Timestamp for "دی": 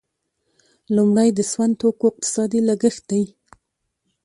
3.11-3.23